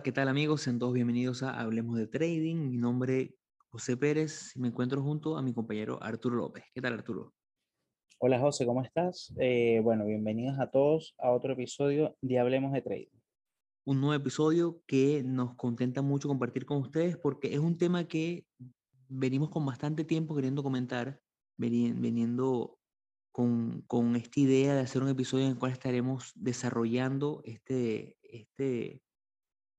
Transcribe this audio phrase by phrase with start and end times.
[0.00, 0.62] Hola, ¿qué tal amigos?
[0.62, 2.70] Sean todos bienvenidos a Hablemos de Trading.
[2.70, 3.34] Mi nombre es
[3.68, 6.64] José Pérez y me encuentro junto a mi compañero Arturo López.
[6.72, 7.34] ¿Qué tal Arturo?
[8.18, 9.30] Hola José, ¿cómo estás?
[9.38, 13.20] Eh, bueno, bienvenidos a todos a otro episodio de Hablemos de Trading.
[13.84, 18.46] Un nuevo episodio que nos contenta mucho compartir con ustedes porque es un tema que
[19.06, 21.20] venimos con bastante tiempo queriendo comentar,
[21.58, 22.78] veniendo
[23.32, 29.02] con, con esta idea de hacer un episodio en el cual estaremos desarrollando este, este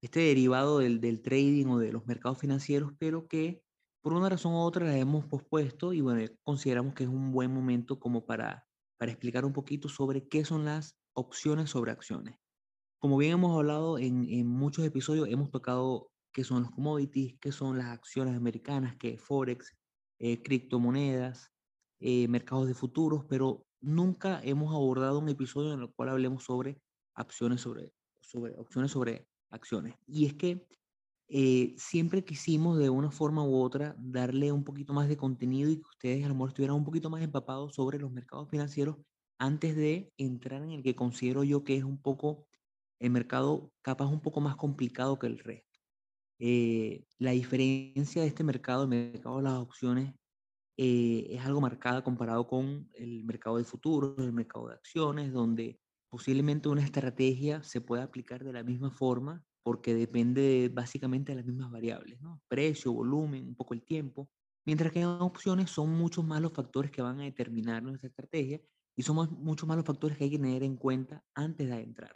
[0.02, 3.64] este derivado del, del, trading o de los mercados financieros, pero que
[4.02, 7.54] por una razón u otra la hemos pospuesto y bueno, consideramos que es un buen
[7.54, 8.66] momento como para,
[8.98, 12.36] para explicar un poquito sobre qué son las opciones sobre acciones.
[13.00, 17.52] Como bien hemos hablado en, en muchos episodios, hemos tocado qué son los commodities, qué
[17.52, 19.76] son las acciones americanas, qué es Forex,
[20.20, 21.52] eh, criptomonedas,
[22.00, 26.82] eh, mercados de futuros, pero nunca hemos abordado un episodio en el cual hablemos sobre
[27.16, 29.96] acciones sobre, sobre opciones sobre acciones.
[30.08, 30.66] Y es que
[31.28, 35.78] eh, siempre quisimos de una forma u otra darle un poquito más de contenido y
[35.78, 38.98] que ustedes a lo mejor estuvieran un poquito más empapados sobre los mercados financieros
[39.38, 42.48] antes de entrar en el que considero yo que es un poco
[43.00, 45.80] el mercado capaz un poco más complicado que el resto.
[46.40, 50.14] Eh, la diferencia de este mercado, el mercado de las opciones,
[50.78, 55.80] eh, es algo marcada comparado con el mercado de futuros, el mercado de acciones, donde
[56.12, 61.46] posiblemente una estrategia se pueda aplicar de la misma forma porque depende básicamente de las
[61.46, 62.20] mismas variables.
[62.50, 64.30] Precio, volumen, un poco el tiempo.
[64.66, 68.62] Mientras que en opciones son muchos más los factores que van a determinar nuestra estrategia
[68.96, 72.16] y son muchos más los factores que hay que tener en cuenta antes de entrar.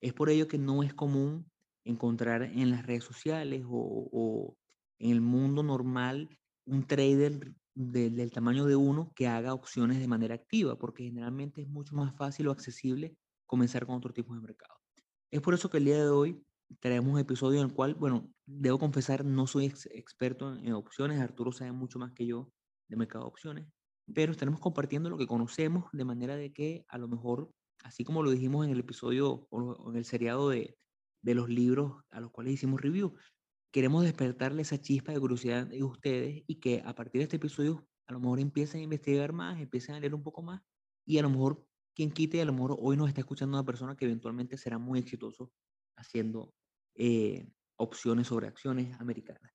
[0.00, 1.48] Es por ello que no es común
[1.84, 4.56] encontrar en las redes sociales o
[4.98, 6.28] en el mundo normal
[6.66, 11.68] un trader del tamaño de uno que haga opciones de manera activa, porque generalmente es
[11.68, 13.16] mucho más fácil o accesible
[13.48, 14.74] comenzar con otro tipo de mercado.
[15.32, 16.44] Es por eso que el día de hoy
[16.80, 21.50] traemos un episodio en el cual, bueno, debo confesar, no soy experto en, opciones, Arturo
[21.50, 22.52] sabe mucho más que yo
[22.88, 23.66] de mercado de opciones,
[24.14, 27.50] pero estaremos compartiendo lo que conocemos de manera de que a lo mejor,
[27.82, 30.78] así como lo dijimos en el episodio o en el seriado de,
[31.22, 33.14] de los libros a los cuales hicimos review,
[33.72, 37.86] queremos despertarle esa chispa de curiosidad de ustedes y que a partir de este episodio
[38.06, 40.62] a lo mejor empiecen a investigar más, empiecen a leer un poco más
[41.06, 41.67] y a lo mejor
[41.98, 45.50] quien quite, lo mejor hoy nos está escuchando una persona que eventualmente será muy exitoso
[45.96, 46.54] haciendo
[46.94, 49.52] eh, opciones sobre acciones americanas.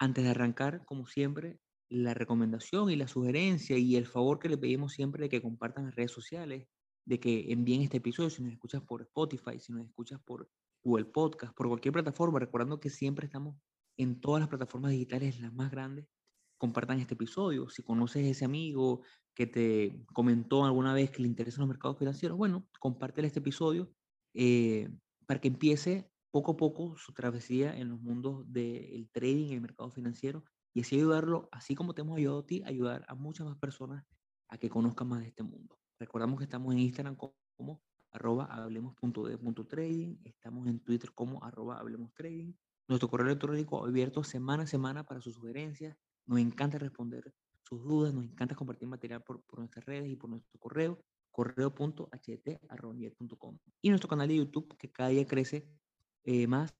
[0.00, 4.58] Antes de arrancar, como siempre, la recomendación y la sugerencia y el favor que le
[4.58, 6.66] pedimos siempre de que compartan las redes sociales,
[7.04, 10.50] de que envíen este episodio si nos escuchas por Spotify, si nos escuchas por
[10.82, 13.56] Google Podcast, por cualquier plataforma, recordando que siempre estamos
[13.96, 16.08] en todas las plataformas digitales, las más grandes,
[16.58, 17.68] compartan este episodio.
[17.70, 19.02] Si conoces a ese amigo
[19.34, 23.90] que te comentó alguna vez que le interesan los mercados financieros, bueno, compártele este episodio
[24.34, 24.90] eh,
[25.26, 29.60] para que empiece poco a poco su travesía en los mundos del trading y el
[29.60, 33.46] mercado financiero y así ayudarlo, así como te hemos ayudado a ti, ayudar a muchas
[33.46, 34.04] más personas
[34.48, 35.78] a que conozcan más de este mundo.
[35.98, 42.52] Recordamos que estamos en Instagram como, arroba hablemos.de.trading, estamos en Twitter como arroba hablemos trading.
[42.88, 45.96] Nuestro correo electrónico abierto semana a semana para sus sugerencias.
[46.28, 50.28] Nos encanta responder sus dudas, nos encanta compartir material por, por nuestras redes y por
[50.30, 52.08] nuestro correo, correo.ht.com.
[53.80, 55.66] Y nuestro canal de YouTube que cada día crece
[56.24, 56.70] eh, más,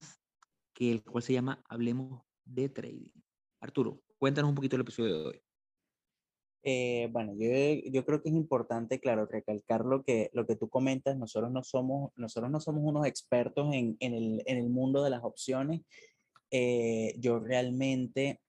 [0.75, 3.11] que el cual se llama Hablemos de Trading.
[3.61, 5.43] Arturo, cuéntanos un poquito el episodio de hoy.
[6.63, 7.49] Eh, bueno, yo,
[7.91, 11.17] yo, creo que es importante, claro, recalcar lo que, lo que tú comentas.
[11.17, 15.11] Nosotros no somos, nosotros no somos unos expertos en, en, el, en el mundo de
[15.11, 15.81] las opciones.
[16.51, 18.43] Eh, yo realmente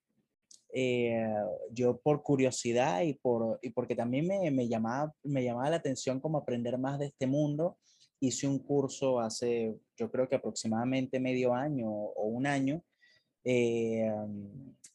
[0.73, 1.27] eh,
[1.71, 6.19] yo por curiosidad y, por, y porque también me, me, llamaba, me llamaba la atención
[6.19, 7.77] como aprender más de este mundo,
[8.19, 12.83] hice un curso hace, yo creo que aproximadamente medio año o un año,
[13.43, 14.11] eh,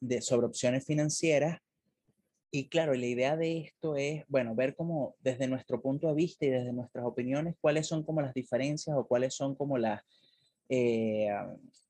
[0.01, 1.59] de, sobre opciones financieras.
[2.51, 6.47] Y claro, la idea de esto es, bueno, ver como desde nuestro punto de vista
[6.47, 10.03] y desde nuestras opiniones, cuáles son como las diferencias o cuáles son como las,
[10.69, 11.29] eh,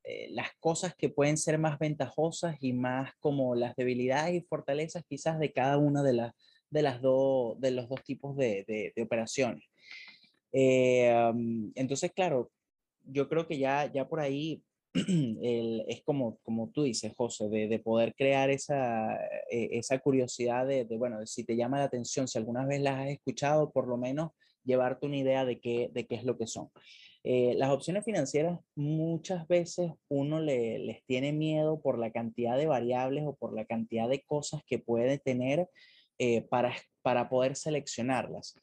[0.05, 5.05] eh, las cosas que pueden ser más ventajosas y más como las debilidades y fortalezas
[5.09, 6.33] quizás de cada una de, las
[6.71, 9.65] de, las dos de los dos tipos de, de, operaciones.
[10.53, 11.13] Eh,
[11.75, 12.51] entonces, claro,
[13.05, 14.63] yo creo que ya, ya por ahí
[14.95, 19.19] es como, como tú dices, José, de, de poder crear esa,
[19.51, 23.09] esa curiosidad de, de, bueno, si te llama la atención, si alguna vez las has
[23.09, 24.31] escuchado, por lo menos
[24.65, 26.71] llevarte una idea de qué, de qué es lo que son.
[27.27, 32.67] Eh, las opciones financieras muchas veces uno le, les tiene miedo por la cantidad de
[32.67, 35.69] variables o por la cantidad de cosas que puede tener
[36.19, 38.55] eh, para, para poder seleccionarlas.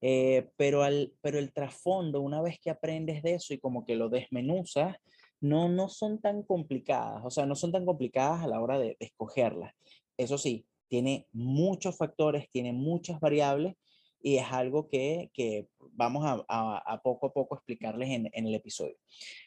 [0.00, 3.96] Eh, pero, al, pero el trasfondo, una vez que aprendes de eso y como que
[3.96, 4.96] lo desmenuzas,
[5.40, 8.96] no, no son tan complicadas, o sea, no son tan complicadas a la hora de,
[9.00, 9.72] escogerlas.
[10.16, 13.74] Eso sí, tiene muchos factores, tiene muchas variables
[14.20, 15.30] y es algo que,
[15.92, 18.96] vamos a, poco a poco explicarles en, el episodio.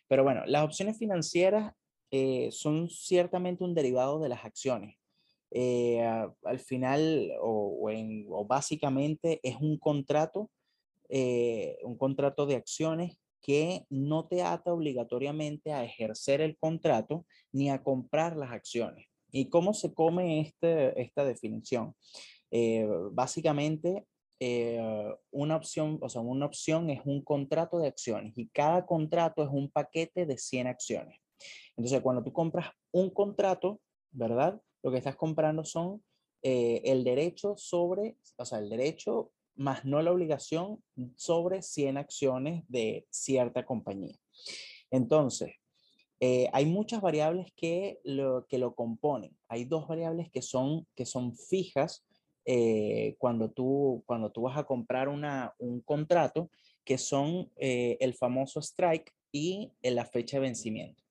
[0.08, 1.74] Pero bueno, las opciones financieras
[2.12, 4.98] eh, son ciertamente un derivado de las acciones.
[5.54, 7.90] Eh, al final o,
[8.30, 10.50] o, básicamente es un contrato,
[11.10, 17.70] eh, un contrato de acciones que no te ata obligatoriamente a ejercer el contrato ni
[17.70, 19.08] a comprar las acciones.
[19.32, 21.96] ¿Y cómo se come este, esta definición?
[22.52, 24.06] Eh, básicamente,
[24.44, 24.82] eh,
[25.30, 29.50] una opción, o sea, una opción es un contrato de acciones y cada contrato es
[29.52, 31.20] un paquete de 100 acciones.
[31.78, 33.80] Entonces, cuando tú compras un contrato,
[34.10, 34.60] ¿verdad?
[34.82, 36.04] Lo que estás comprando son
[36.42, 40.84] eh, el derecho sobre, o sea, el derecho más no la obligación
[41.16, 44.18] sobre 100 acciones de cierta compañía.
[44.90, 45.52] Entonces,
[46.20, 49.38] eh, hay muchas variables que lo, que lo componen.
[49.48, 52.04] Hay dos variables que son, que son fijas
[52.46, 56.50] eh, cuando, tú, cuando tú vas a comprar una, un contrato,
[56.84, 61.04] que son eh, el famoso strike y la fecha de vencimiento.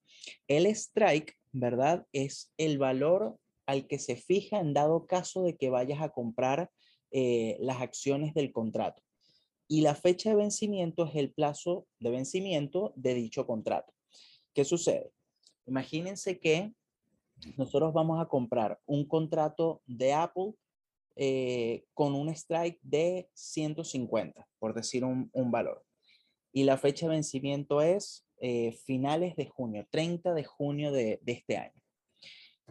[0.47, 2.05] El strike, ¿verdad?
[2.11, 6.69] Es el valor al que se fija en dado caso de que vayas a comprar
[7.11, 9.01] eh, las acciones del contrato.
[9.67, 13.93] Y la fecha de vencimiento es el plazo de vencimiento de dicho contrato.
[14.53, 15.11] ¿Qué sucede?
[15.65, 16.73] Imagínense que
[17.57, 20.53] nosotros vamos a comprar un contrato de Apple
[21.15, 25.83] eh, con un strike de 150, por decir un, valor.
[26.53, 31.31] Y la fecha de vencimiento es eh, finales de junio, 30 de junio de, de
[31.31, 31.81] este año.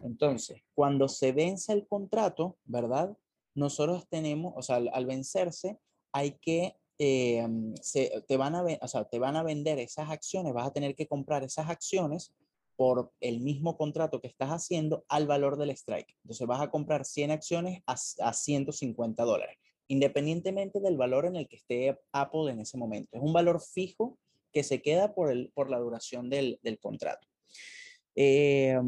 [0.03, 3.15] Entonces, cuando se vence el contrato, ¿verdad?
[3.55, 5.79] nosotros tenemos, o sea, al, vencerse,
[6.11, 7.47] hay que, eh,
[7.81, 10.95] se, te, van a, o sea, te van a vender esas acciones, vas a tener
[10.95, 12.33] que comprar esas acciones
[12.81, 16.17] por el mismo contrato que estás haciendo al valor del strike.
[16.23, 19.55] Entonces vas a comprar 100 acciones a, a 150 dólares,
[19.87, 23.15] independientemente del valor en el que esté Apple en ese momento.
[23.15, 24.17] Es un valor fijo
[24.51, 27.27] que se queda por, el, por la duración del, del contrato.
[28.15, 28.79] Eh,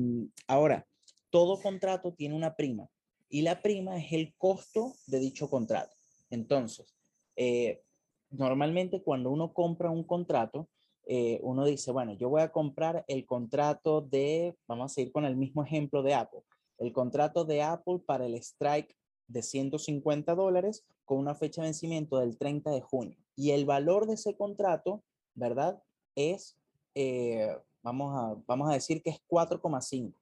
[0.47, 0.87] ahora,
[1.29, 2.89] todo contrato tiene una prima
[3.29, 5.95] y la prima es el costo de dicho contrato.
[6.31, 6.95] Entonces,
[7.35, 7.83] eh,
[8.31, 10.67] normalmente cuando uno compra un contrato,
[11.05, 15.25] eh, uno dice, bueno, yo voy a comprar el contrato de, vamos a seguir con
[15.25, 16.41] el mismo ejemplo de Apple,
[16.77, 18.95] el contrato de Apple para el strike
[19.27, 23.17] de 150 dólares con una fecha de vencimiento del 30 de junio.
[23.35, 25.03] Y el valor de ese contrato,
[25.33, 25.81] ¿verdad?
[26.15, 26.57] Es,
[26.95, 30.13] eh, vamos, a, vamos a decir que es 4,5.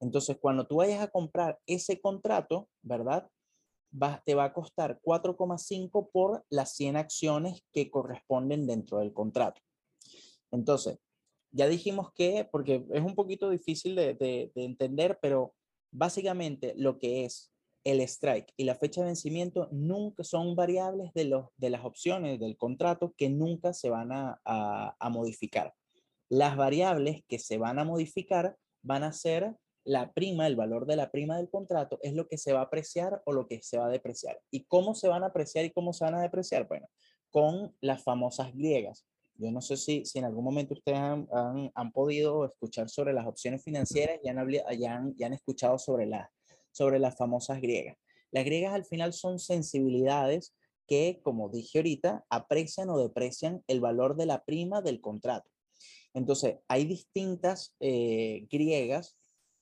[0.00, 3.30] Entonces, cuando tú vayas a comprar ese contrato, ¿verdad?
[4.24, 9.60] te va a costar 4,5 por las 100 acciones que corresponden dentro del contrato.
[10.52, 10.98] Entonces,
[11.50, 15.54] ya dijimos que, porque es un poquito difícil de, entender, pero
[15.90, 17.52] básicamente lo que es
[17.84, 22.38] el strike y la fecha de vencimiento nunca son variables de, los, de las opciones
[22.38, 25.74] del contrato que nunca se van a modificar.
[26.28, 30.96] Las variables que se van a modificar van a ser la prima, el valor de
[30.96, 33.78] la prima del contrato es lo que se va a apreciar o lo que se
[33.78, 34.40] va a depreciar.
[34.50, 36.68] ¿Y cómo se van a apreciar y cómo se van a depreciar?
[36.68, 36.88] Bueno,
[37.30, 39.06] con las famosas griegas.
[39.42, 41.26] Yo no sé si, en algún momento ustedes han,
[41.74, 46.30] han, podido escuchar sobre las opciones financieras y han, han, han escuchado sobre, la,
[46.70, 47.96] sobre las famosas griegas.
[48.30, 50.54] Las griegas al final son sensibilidades
[50.86, 55.50] que, como dije ahorita, aprecian o deprecian el valor de la prima del contrato.
[56.14, 59.16] Entonces, hay distintas eh, griegas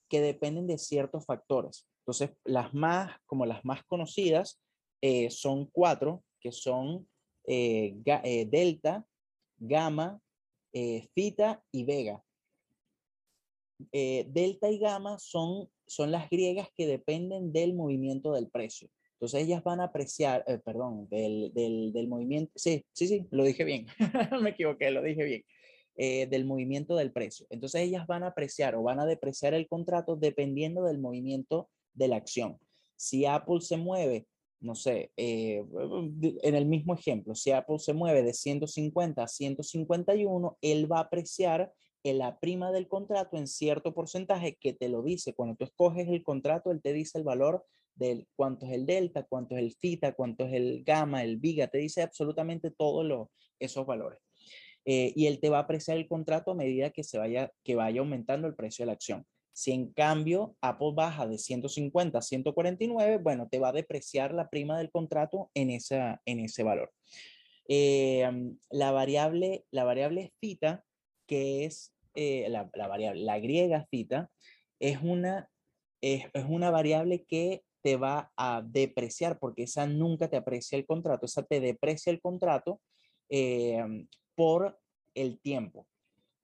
[0.09, 1.87] que dependen de ciertos factores.
[2.01, 4.61] Entonces, las más, como las más conocidas,
[5.01, 7.07] eh, son cuatro, que son
[7.45, 9.05] eh, eh, delta,
[9.61, 10.19] gamma,
[10.71, 12.23] theta y vega.
[13.91, 18.89] delta y gamma son, son las griegas que dependen del movimiento del precio.
[19.13, 23.63] Entonces ellas van a apreciar, perdón, del, del, del, movimiento, sí, sí, sí, lo dije
[23.63, 23.85] bien,
[24.41, 25.43] me equivoqué, lo dije bien.
[25.97, 27.45] Eh, del movimiento del precio.
[27.49, 32.07] Entonces ellas van a apreciar o van a depreciar el contrato dependiendo del movimiento de
[32.07, 32.57] la acción.
[32.95, 34.25] Si Apple se mueve,
[34.61, 35.63] no sé, eh,
[36.43, 41.01] en el mismo ejemplo, si Apple se mueve de 150 a 151, él va a
[41.01, 45.33] apreciar la prima del contrato en cierto porcentaje que te lo dice.
[45.33, 47.65] Cuando tú escoges el contrato, él te dice el valor
[47.95, 51.67] del cuánto es el delta, cuánto es el theta, cuánto es el gamma, el viga,
[51.67, 54.19] te dice absolutamente todos esos valores.
[54.85, 57.75] Eh, y él te va a apreciar el contrato a medida que, se vaya, que
[57.75, 59.25] vaya aumentando el precio de la acción.
[59.53, 64.49] Si en cambio Apple baja de 150 a 149, bueno, te va a depreciar la
[64.49, 66.91] prima del contrato en, esa, en ese valor.
[67.67, 68.29] Eh,
[68.69, 70.83] la variable, la variable theta,
[71.27, 74.29] que es eh, la, variable, la griega cita,
[74.79, 75.49] es una,
[76.01, 80.85] es, es una variable que te va a depreciar, porque esa nunca te aprecia el
[80.85, 82.81] contrato, esa te deprecia el contrato
[83.29, 83.83] eh,
[84.35, 84.79] por
[85.15, 85.87] el tiempo.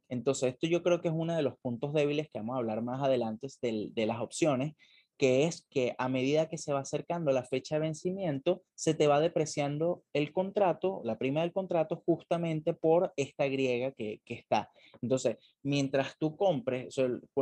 [0.10, 2.82] Entonces, esto yo creo que es uno de los puntos débiles que vamos a hablar
[2.82, 4.74] más adelante de, de las opciones,
[5.18, 9.08] que es que a medida que se va acercando la fecha de vencimiento, se te
[9.08, 14.70] va depreciando el contrato, la prima del contrato, justamente por esta griega que, que está.
[15.02, 16.96] Entonces, mientras tú compres,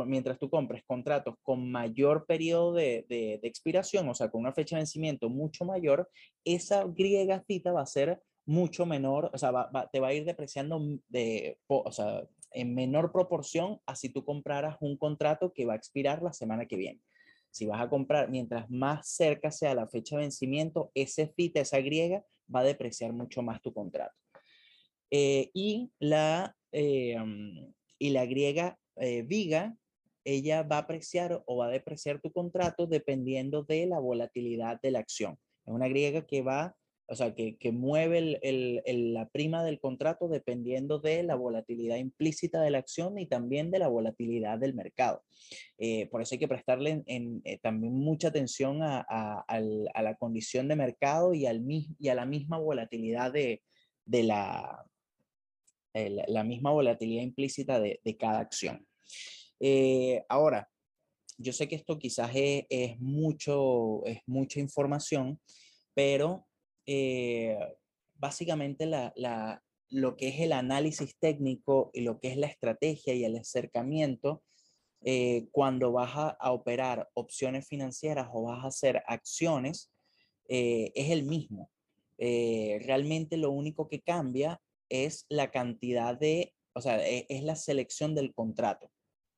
[0.06, 4.54] mientras tú compres contratos con mayor periodo de, de, de, expiración, o sea, con una
[4.54, 6.08] fecha de vencimiento mucho mayor,
[6.44, 10.14] esa griega cita va a ser mucho menor, o sea, va, va, te va a
[10.14, 12.22] ir depreciando de, o sea,
[12.56, 16.64] en menor proporción a si tú compraras un contrato que va a expirar la semana
[16.64, 17.00] que viene.
[17.50, 21.80] Si vas a comprar, mientras más cerca sea la fecha de vencimiento, ese FITA, esa
[21.80, 24.14] griega, va a depreciar mucho más tu contrato.
[25.10, 27.16] Eh, y, la, eh,
[27.98, 29.76] y la griega eh, viga,
[30.24, 34.92] ella va a apreciar o va a depreciar tu contrato dependiendo de la volatilidad de
[34.92, 35.38] la acción.
[35.66, 36.74] Es una griega que va
[37.08, 41.36] o sea, que, que mueve el, el, el, la prima del contrato dependiendo de la
[41.36, 45.22] volatilidad implícita de la acción y también de la volatilidad del mercado.
[45.78, 50.02] Eh, por eso hay que prestarle en, en, eh, también mucha atención a, a, a,
[50.02, 53.62] la condición de mercado y, al, y a la misma volatilidad de,
[54.04, 54.84] de la,
[55.94, 58.84] el, la misma volatilidad implícita de, de cada acción.
[59.60, 60.68] Eh, ahora,
[61.38, 65.38] yo sé que esto quizás es, es, mucho, es mucha información,
[65.94, 66.45] pero
[66.86, 67.58] eh,
[68.14, 69.12] básicamente la,
[69.90, 74.42] lo que es el análisis técnico y lo que es la estrategia y el acercamiento
[75.02, 79.92] eh, cuando vas a, operar opciones financieras o vas a hacer acciones
[80.48, 81.70] eh, es el mismo.
[82.18, 87.56] Eh, realmente lo único que cambia es la cantidad de, o sea, es, es la
[87.56, 88.90] selección del contrato.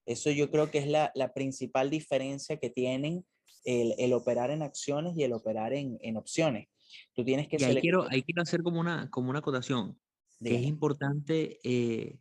[0.07, 3.26] Eso yo creo que es la, la principal diferencia que tienen
[3.64, 6.69] el, el, operar en acciones y el operar en, en opciones.
[7.14, 7.57] Tú tienes que...
[7.59, 9.99] Y ahí, quiero, ahí quiero hacer como una, como una acotación,
[10.42, 12.18] que es importante eh,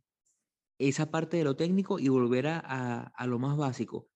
[0.79, 4.07] esa parte de lo técnico y volver a, a, a, lo más básico.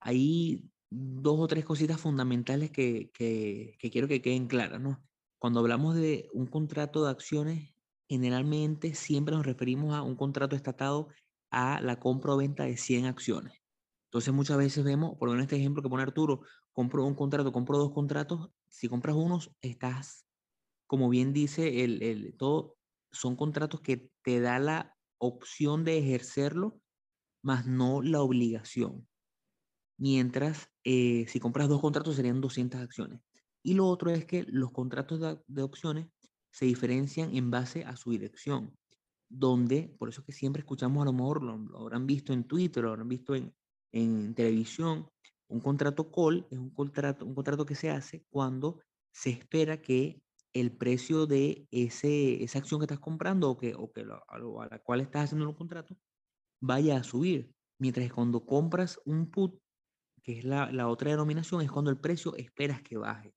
[0.00, 5.02] Hay dos o tres cositas fundamentales que, que, que quiero que queden claras, ¿no?
[5.38, 7.74] Cuando hablamos de un contrato de acciones,
[8.08, 11.08] generalmente siempre nos referimos a un contrato estatado
[11.50, 13.60] a la compra o venta de 100 acciones.
[14.06, 16.42] Entonces muchas veces vemos, por ejemplo, este ejemplo que pone Arturo,
[16.72, 20.26] compro un contrato, compro dos contratos, si compras unos, estás,
[20.88, 22.76] como bien dice, el, el, todo,
[23.12, 26.80] son contratos que te da la opción de ejercerlo,
[27.42, 29.06] más no la obligación.
[29.96, 33.20] Mientras, eh, si compras dos contratos, serían 200 acciones.
[33.62, 36.08] Y lo otro es que los contratos de, de opciones
[36.50, 38.76] se diferencian en base a su dirección,
[39.28, 42.82] donde, por eso que siempre escuchamos, a lo mejor lo, lo habrán visto en Twitter,
[42.82, 43.54] lo habrán visto en,
[43.92, 45.08] en televisión,
[45.54, 48.80] un contrato call es un contrato, un contrato que se hace cuando
[49.12, 50.20] se espera que
[50.52, 54.66] el precio de ese, esa acción que estás comprando o que, o que lo, a,
[54.66, 55.96] la cual estás haciendo un contrato
[56.60, 57.52] vaya a subir.
[57.78, 59.60] Mientras que cuando compras un put,
[60.24, 63.32] que es la, la otra denominación, es cuando el precio esperas que baje.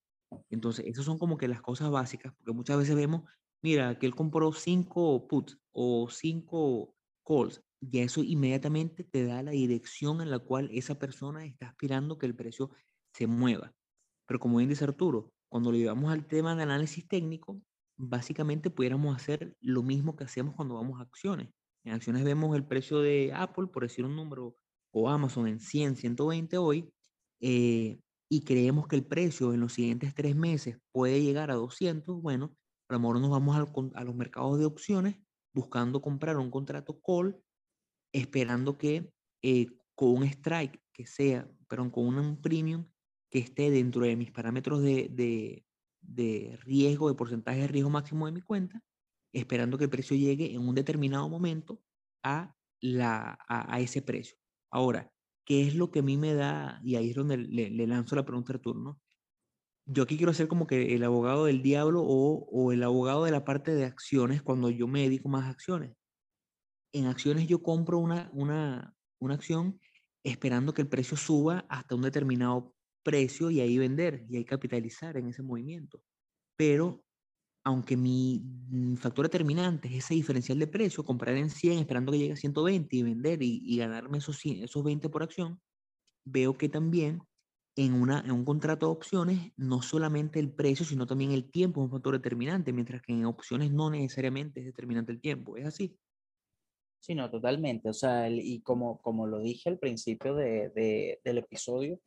[0.50, 3.24] Entonces, esas son como que las cosas básicas, porque muchas veces vemos,
[3.62, 6.96] mira, que él compró cinco puts o cinco
[7.26, 12.18] calls ya eso inmediatamente te da la dirección en la cual esa persona está aspirando
[12.18, 12.72] que el precio
[13.14, 13.74] se mueva.
[14.26, 17.62] Pero como bien dice Arturo, cuando lo llevamos al tema de análisis técnico,
[17.98, 21.50] básicamente pudiéramos hacer lo mismo que hacemos cuando vamos a acciones.
[21.84, 24.56] En acciones vemos el precio de Apple, por decir un número,
[24.92, 26.90] o Amazon en 100, 120 hoy,
[27.40, 32.22] eh, y creemos que el precio en los siguientes tres meses puede llegar a 200,
[32.22, 32.56] bueno,
[32.90, 35.16] a lo mejor nos vamos al, a los mercados de opciones
[35.54, 37.42] buscando comprar un contrato call
[38.18, 42.86] esperando que eh, con un strike que sea, pero con un premium
[43.30, 45.66] que esté dentro de mis parámetros de, de,
[46.02, 48.82] de, riesgo, de porcentaje de riesgo máximo de mi cuenta,
[49.34, 51.82] esperando que el precio llegue en un determinado momento
[52.24, 54.38] a, la, a, a ese precio.
[54.72, 55.12] Ahora,
[55.46, 56.80] ¿qué es lo que a mí me da?
[56.84, 59.00] Y ahí es donde le, le lanzo la pregunta al turno.
[59.86, 63.32] Yo aquí quiero ser como que el abogado del diablo o, o el abogado de
[63.32, 65.96] la parte de acciones cuando yo me dedico más a acciones
[66.94, 69.80] en acciones yo compro una, una, una acción
[70.24, 75.18] esperando que el precio suba hasta un determinado precio y ahí vender y ahí capitalizar
[75.18, 76.02] en ese movimiento.
[76.58, 77.04] Pero
[77.64, 78.44] aunque mi,
[78.98, 82.96] factor determinante es ese diferencial de precio, comprar en 100 esperando que llegue a 120
[82.96, 85.60] y vender y, y ganarme esos, 100, esos 20 por acción,
[86.26, 87.22] veo que también
[87.78, 91.82] en, una, en un contrato de opciones no solamente el precio, sino también el tiempo
[91.82, 95.58] es un factor determinante, mientras que en opciones no necesariamente es determinante el tiempo.
[95.58, 95.98] ¿Es así?
[97.00, 97.90] Sí, totalmente.
[97.90, 102.00] O sea, y como, como lo dije al principio de, de, del episodio,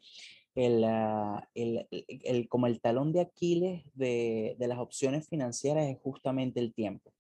[0.55, 5.99] el, ah, el, el, como el talón de Aquiles de, de, las opciones financieras es
[6.01, 7.13] justamente el tiempo.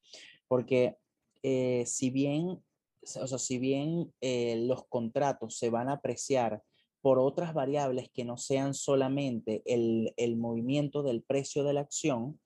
[0.48, 0.96] Porque
[1.42, 2.62] eh, si bien,
[3.02, 6.62] o sea, si bien eh, los contratos se van a apreciar
[7.00, 12.38] por otras variables que no sean solamente el, el movimiento del precio de la acción,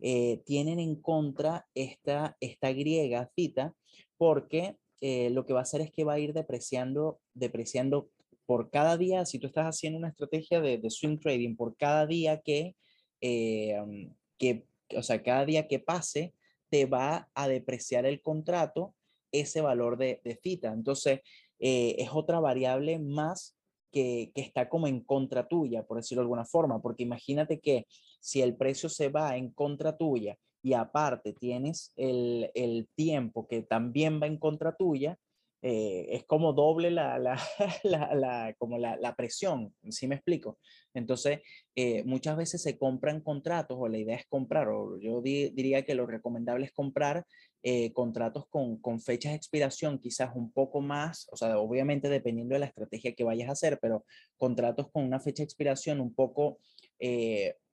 [0.00, 3.74] eh, tienen en contra esta, esta griega fita
[4.20, 8.10] porque eh, lo que va a hacer es que va a ir depreciando, depreciando
[8.44, 12.38] por cada día, si tú estás haciendo una estrategia de, swing trading, por cada día
[12.42, 12.76] que,
[13.22, 16.34] eh, um, que, o sea, cada día que pase,
[16.68, 18.94] te va a depreciar el contrato
[19.32, 20.70] ese valor de, de fita.
[20.70, 21.20] Entonces,
[21.58, 23.56] es otra variable más
[23.90, 27.86] que, que, está como en contra tuya, por decirlo de alguna forma, porque imagínate que
[28.20, 33.62] si el precio se va en contra tuya y aparte tienes el, el tiempo que
[33.62, 35.18] también va en contra tuya,
[35.62, 37.38] eh, es como doble la, la,
[38.14, 40.58] la, como la, presión, ¿sí me explico?
[40.94, 41.40] Entonces,
[41.74, 45.94] eh, muchas veces se compran contratos o la idea es comprar, o yo diría que
[45.94, 47.26] lo recomendable es comprar
[47.62, 52.54] eh, contratos con, con, fechas de expiración quizás un poco más, o sea, obviamente dependiendo
[52.54, 54.06] de la estrategia que vayas a hacer, pero
[54.38, 56.58] contratos con una fecha de expiración un poco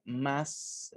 [0.08, 0.92] más,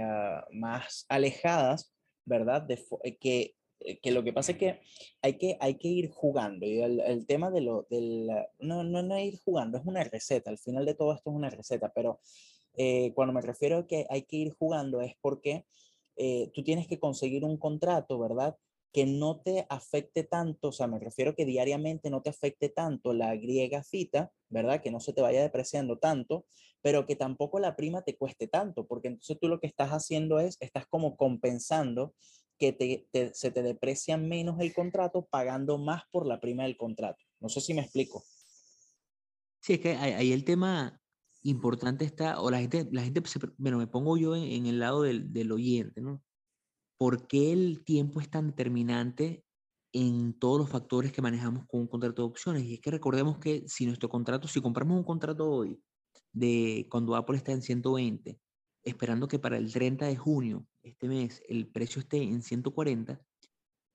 [0.00, 1.92] ah, más alejadas,
[2.24, 2.62] ¿verdad?
[2.62, 2.78] De,
[3.20, 4.80] que eh, que lo que pasa es que
[5.22, 6.66] hay que, hay que ir jugando.
[6.66, 8.28] Y el, el tema de lo, del,
[8.58, 10.50] no, no, no ir jugando, es una receta.
[10.50, 12.20] Al final de todo esto es una receta, pero
[12.76, 15.66] eh, cuando me refiero a que hay que ir jugando es porque
[16.16, 18.56] eh, tú tienes que conseguir un contrato, ¿verdad?
[18.92, 23.14] Que no te afecte tanto, o sea, me refiero que diariamente no te afecte tanto
[23.14, 24.82] la griega fita, ¿verdad?
[24.82, 26.46] Que no se te vaya depreciando tanto,
[26.82, 30.40] pero que tampoco la prima te cueste tanto, porque entonces tú lo que estás haciendo
[30.40, 32.14] es, estás como compensando
[32.58, 37.24] que se te deprecia menos el contrato pagando más por la prima del contrato.
[37.40, 38.22] No sé si me explico.
[39.60, 41.00] Sí, es que ahí el tema
[41.42, 43.22] importante está, o la gente, la gente
[43.58, 46.22] bueno, me pongo yo en, el lado del, del, oyente, ¿no?
[47.02, 49.44] ¿Por qué el tiempo es tan determinante
[49.92, 52.62] en todos los factores que manejamos con un contrato de opciones?
[52.62, 55.82] Y es que recordemos que si nuestro contrato, si compramos un contrato hoy,
[56.32, 58.38] de cuando Apple está en 120,
[58.84, 63.20] esperando que para el 30 de junio, este mes, el precio esté en 140,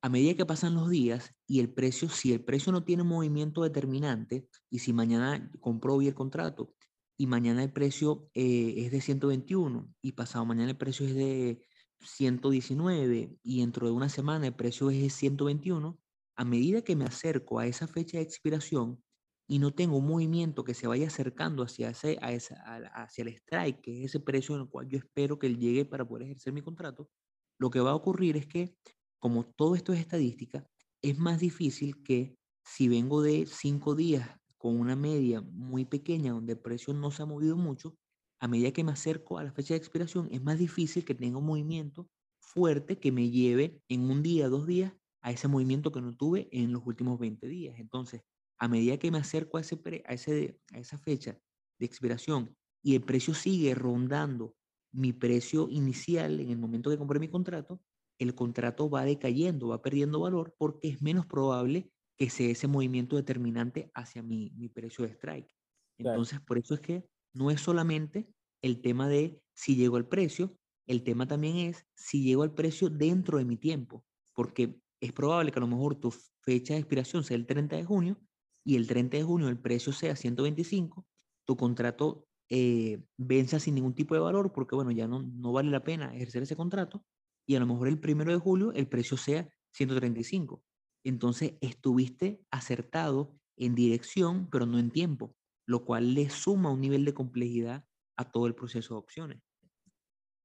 [0.01, 3.63] a medida que pasan los días y el precio, si el precio no tiene movimiento
[3.63, 6.73] determinante, y si mañana compró hoy el contrato
[7.17, 11.63] y mañana el precio eh, es de 121 y pasado mañana el precio es de
[12.01, 15.99] 119 y dentro de una semana el precio es de 121,
[16.35, 19.03] a medida que me acerco a esa fecha de expiración,
[19.49, 23.99] y no tengo un movimiento que se vaya acercando hacia, ese, hacia el strike, que
[23.99, 26.61] es ese precio en el cual yo espero que él llegue para poder ejercer mi
[26.61, 27.09] contrato,
[27.57, 28.75] lo que va a ocurrir es que,
[29.19, 30.67] como todo esto es estadística,
[31.01, 36.53] es más difícil que si vengo de cinco días con una media muy pequeña donde
[36.53, 37.95] el precio no se ha movido mucho,
[38.39, 41.37] a medida que me acerco a la fecha de expiración, es más difícil que tenga
[41.37, 46.01] un movimiento fuerte que me lleve en un día, dos días, a ese movimiento que
[46.01, 47.79] no tuve en los últimos 20 días.
[47.79, 48.21] Entonces,
[48.59, 51.39] a medida que me acerco a, ese a, ese, a esa fecha
[51.79, 54.55] de expiración y el precio sigue rondando
[54.91, 57.81] mi precio inicial en el momento que compré mi contrato,
[58.19, 63.15] el contrato va decayendo, va perdiendo valor porque es menos probable que sea ese movimiento
[63.15, 65.53] determinante hacia mi, mi precio de strike.
[65.99, 68.27] Entonces, por eso es que no es solamente
[68.61, 72.89] el tema de si llego al precio, el tema también es si llego al precio
[72.89, 77.23] dentro de mi tiempo, porque es probable que a lo mejor tu fecha de expiración
[77.23, 78.17] sea el 30 de junio,
[78.65, 81.05] y el 30 de junio el precio sea 125,
[81.45, 85.69] tu contrato eh, venza sin ningún tipo de valor porque, bueno, ya no, no vale
[85.69, 87.03] la pena ejercer ese contrato
[87.45, 90.61] y a lo mejor el primero de julio el precio sea 135.
[91.05, 95.33] Entonces estuviste acertado en dirección, pero no en tiempo,
[95.67, 97.83] lo cual le suma un nivel de complejidad
[98.15, 99.41] a todo el proceso de opciones.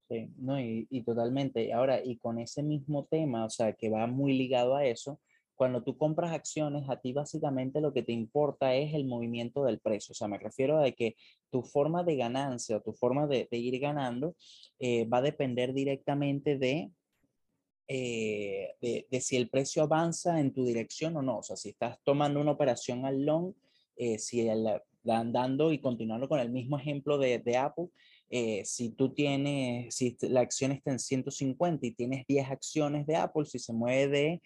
[0.08, 1.72] Sí, no, y, totalmente.
[1.72, 5.20] Ahora, y con ese mismo tema, o sea, que va muy ligado a eso,
[5.54, 9.78] cuando tú compras acciones, a ti básicamente lo que te importa es el movimiento del
[9.78, 10.12] precio.
[10.12, 11.14] O sea, me refiero a que
[11.50, 14.34] tu forma de ganancia o tu forma de, ir ganando
[14.80, 16.90] eh, va a depender directamente de,
[17.86, 21.38] eh, de, de, si el precio avanza en tu dirección o no.
[21.38, 23.54] O sea, si estás tomando una operación al long,
[23.96, 24.66] eh, si el,
[25.02, 27.86] dando y continuando con el mismo ejemplo de, de Apple,
[28.64, 33.44] si tú tienes, si la acción está en 150 y tienes 10 acciones de Apple,
[33.44, 34.42] si se mueve de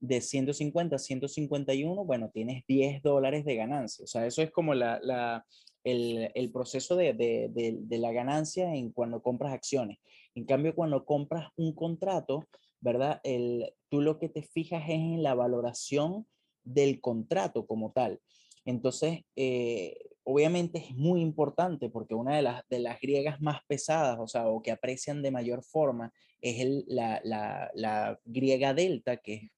[0.00, 4.04] de 150 a 151, bueno, tienes 10 dólares de ganancia.
[4.04, 5.44] O sea, eso es como la, la,
[5.84, 9.98] el, el, proceso de, de, de, la ganancia en cuando compras acciones.
[10.34, 12.48] En cambio, cuando compras un contrato,
[12.80, 13.20] ¿verdad?
[13.24, 16.26] El, tú lo que te fijas es en la valoración
[16.64, 18.20] del contrato como tal.
[18.64, 24.18] Entonces, eh, obviamente es muy importante porque una de las, de las griegas más pesadas,
[24.20, 29.18] o sea, o que aprecian de mayor forma, es el, la, la, la, griega delta,
[29.18, 29.50] que es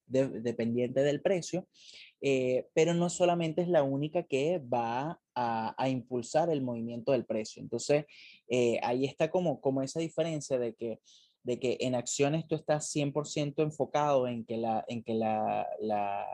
[0.43, 1.67] dependiente del precio,
[2.21, 7.25] eh, pero no solamente es la única que va a, a impulsar el movimiento del
[7.25, 7.61] precio.
[7.61, 8.05] Entonces,
[8.49, 10.99] eh, ahí está como, como esa diferencia de que
[11.43, 16.25] de que en acciones tú estás 100% enfocado en que, la, en que la, la,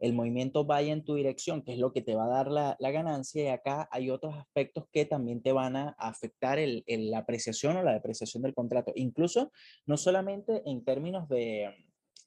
[0.00, 2.76] el movimiento vaya en tu dirección, que es lo que te va a dar la,
[2.80, 7.10] la ganancia, y acá hay otros aspectos que también te van a afectar el, el,
[7.10, 9.52] la apreciación o la depreciación del contrato, incluso
[9.86, 11.74] no solamente en términos de,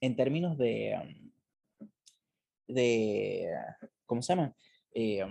[0.01, 1.31] en términos de,
[2.67, 3.49] de
[4.05, 4.55] ¿cómo se llama?
[4.93, 5.25] Eh,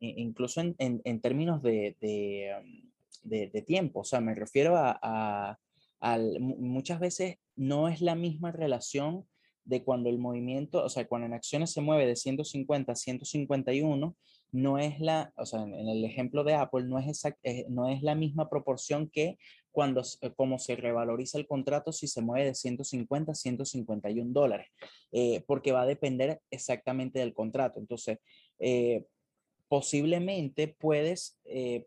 [0.00, 5.58] incluso en, en, en términos de, de, de, tiempo, o sea, me refiero a, a
[6.00, 9.26] al, muchas veces no es la misma relación
[9.66, 14.16] de cuando el movimiento, o sea, cuando en acciones se mueve de 150 a 151,
[14.52, 17.88] no es la, o sea, en, el ejemplo de Apple, no es, exact, eh, no
[17.88, 19.38] es la misma proporción que
[19.72, 24.68] cuando, eh, como se revaloriza el contrato si se mueve de 150 a 151 dólares,
[25.12, 27.80] eh, porque va a depender exactamente del contrato.
[27.80, 28.18] Entonces,
[29.68, 31.38] posiblemente puedes,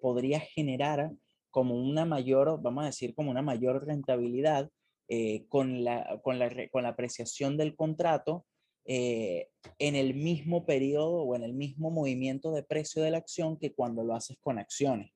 [0.01, 1.11] podrías generar
[1.49, 4.69] como una mayor, vamos a decir, como una mayor rentabilidad
[5.11, 8.45] eh, con, la, con, la, con, la, apreciación del contrato
[8.85, 13.57] eh, en el mismo periodo o en el mismo movimiento de precio de la acción
[13.57, 15.11] que cuando lo haces con acciones.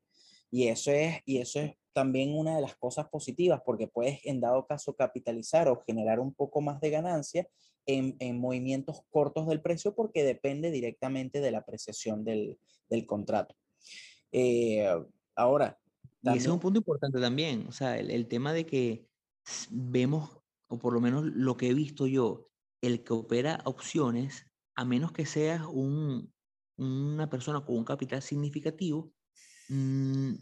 [0.50, 4.42] Y eso es, y eso es también una de las cosas positivas porque puedes en
[4.42, 7.48] dado caso capitalizar o generar un poco más de ganancia
[7.86, 12.58] en, en movimientos cortos del precio porque depende directamente de la apreciación del,
[12.90, 13.56] del contrato.
[14.32, 14.88] Eh,
[15.36, 15.78] ahora,
[16.24, 19.06] y ese es un punto importante también, o sea, el, el, tema de que
[19.72, 22.50] vemos, o por lo menos lo que he visto yo,
[22.82, 26.34] el que opera opciones, a menos que seas un,
[26.78, 29.12] una persona con un capital significativo,
[29.70, 30.34] mmm,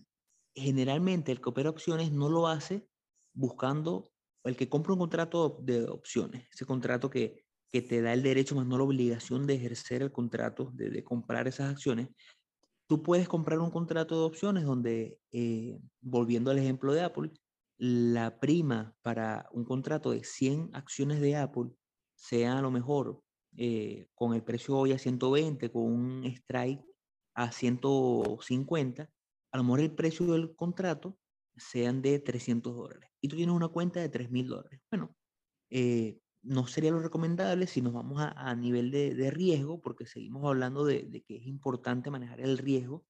[0.56, 2.88] generalmente el que opera opciones no lo hace
[3.34, 4.12] buscando,
[4.44, 8.56] el que compra un contrato de opciones, ese contrato que, que te da el derecho
[8.56, 12.10] más no la obligación de ejercer el contrato, de, de comprar esas acciones,
[12.88, 17.32] tú puedes comprar un contrato de opciones donde, eh, volviendo al ejemplo de Apple,
[17.84, 21.72] la prima para un contrato de 100 acciones de Apple
[22.13, 23.24] sea a lo mejor
[23.58, 26.86] eh, con el precio hoy a 120, con un strike
[27.34, 29.10] a 150,
[29.52, 31.17] a lo mejor el precio del contrato
[31.56, 34.80] sean de 300 dólares y tú tienes una cuenta de 3 mil dólares.
[34.91, 35.15] Bueno,
[35.72, 40.46] eh, no sería lo recomendable si nos vamos a, nivel de, de, riesgo, porque seguimos
[40.46, 43.06] hablando de, de, que es importante manejar el riesgo.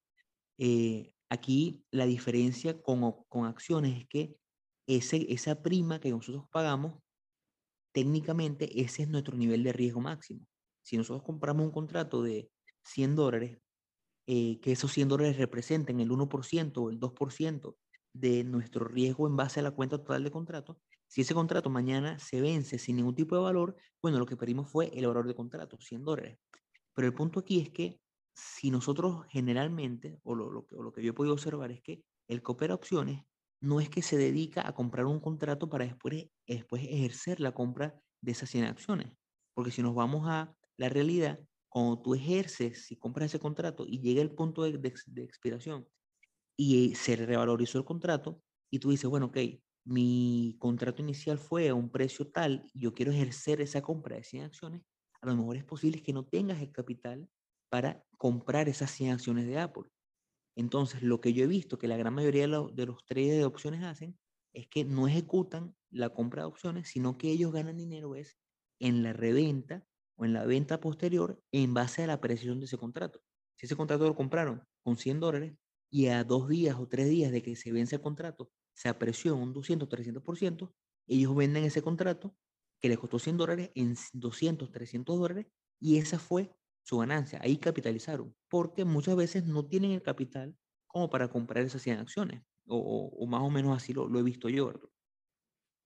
[0.56, 4.36] Eh, aquí la diferencia con, con acciones es que
[4.86, 7.00] ese, esa prima que nosotros pagamos,
[7.92, 10.46] técnicamente ese es nuestro nivel de riesgo máximo.
[10.82, 12.50] Si nosotros compramos un contrato de
[12.84, 13.58] 100 dólares,
[14.26, 17.76] eh, que esos 100 dólares representen el 1% o el 2%
[18.12, 22.18] de nuestro riesgo en base a la cuenta total de contrato, si ese contrato mañana
[22.18, 25.34] se vence sin ningún tipo de valor, bueno, lo que pedimos fue el valor de
[25.34, 26.38] contrato, 100 dólares.
[26.94, 28.00] Pero el punto aquí es que
[28.34, 32.02] si nosotros generalmente, o lo, lo, o lo que yo he podido observar es que
[32.28, 33.24] el que opera opciones
[33.62, 37.98] no es que se dedica a comprar un contrato para después, después ejercer la compra
[38.20, 39.12] de esas 100 acciones.
[39.54, 44.00] Porque si nos vamos a la realidad, cuando tú ejerces y compras ese contrato y
[44.00, 45.88] llega el punto de, de, expiración
[46.56, 49.38] y se revalorizó el contrato y tú dices, bueno, ok,
[49.84, 54.44] mi contrato inicial fue a un precio tal yo quiero ejercer esa compra de 100
[54.44, 54.82] acciones,
[55.20, 57.28] a lo mejor es posible que no tengas el capital
[57.70, 59.84] para comprar esas 100 acciones de Apple.
[60.56, 63.38] Entonces, lo que yo he visto que la gran mayoría de los, de los traders
[63.38, 64.18] de opciones hacen
[64.52, 68.36] es que no ejecutan la compra de opciones, sino que ellos ganan dinero es
[68.80, 69.86] en la reventa
[70.16, 73.22] o en la venta posterior en base a la apreciación de ese contrato.
[73.56, 75.54] Si ese contrato lo compraron con 100 dólares
[75.90, 79.36] y a dos días o tres días de que se vence el contrato se apreció
[79.36, 80.74] un 200, 300%,
[81.06, 82.34] ellos venden ese contrato
[82.80, 85.46] que les costó 100 dólares en 200, 300 dólares
[85.78, 87.38] y esa fue su ganancia.
[87.42, 90.54] Ahí capitalizaron, porque muchas veces no tienen el capital
[90.86, 94.18] como para comprar esas 100 acciones, o, o, o más o menos así lo, lo
[94.18, 94.72] he visto yo.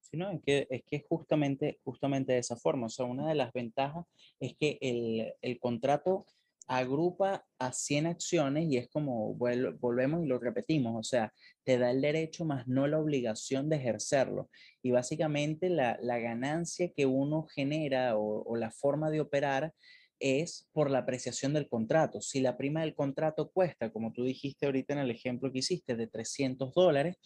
[0.01, 2.87] Sí, no, es que es que justamente, justamente de esa forma.
[2.87, 4.05] O sea, una de las ventajas
[4.39, 6.27] es que el, el contrato
[6.69, 11.33] agrupa a 100 acciones y es como volvemos y lo repetimos, o sea,
[11.65, 14.51] te da el derecho más no la obligación de ejercerlo.
[14.83, 19.73] Y básicamente la, la ganancia que uno genera o, o, la forma de operar
[20.21, 22.21] es por la apreciación del contrato.
[22.21, 25.97] Si la prima del contrato cuesta, como tú dijiste ahorita en el ejemplo que hiciste,
[25.97, 27.17] de 300 dólares,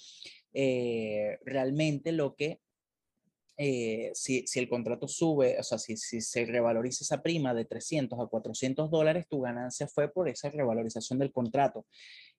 [0.53, 2.61] eh, realmente lo que
[3.63, 7.67] eh, si, si, el contrato sube, o sea, si, si, se revaloriza esa prima de
[7.67, 11.85] 300 a 400 dólares, tu ganancia fue por esa revalorización del contrato.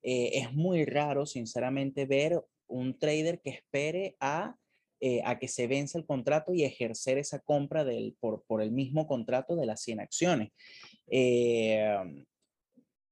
[0.02, 4.56] Eh, es muy raro, sinceramente, ver un trader que espere a,
[5.02, 8.72] eh, a que se vence el contrato y ejercer esa compra del, por, por el
[8.72, 10.50] mismo contrato de las 100 acciones.